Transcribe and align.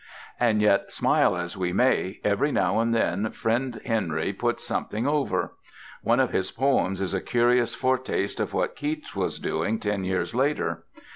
And 0.39 0.63
yet 0.63 0.91
smile 0.91 1.37
as 1.37 1.55
we 1.55 1.73
may, 1.73 2.19
every 2.23 2.51
now 2.51 2.79
and 2.79 2.91
then 2.91 3.29
friend 3.29 3.79
Henry 3.85 4.33
puts 4.33 4.63
something 4.65 5.05
over. 5.05 5.53
One 6.01 6.19
of 6.19 6.31
his 6.31 6.49
poems 6.49 7.01
is 7.01 7.13
a 7.13 7.21
curious 7.21 7.75
foretaste 7.75 8.39
of 8.39 8.51
what 8.51 8.75
Keats 8.75 9.15
was 9.15 9.37
doing 9.37 9.77
ten 9.77 10.03
years 10.03 10.33
later. 10.33 10.85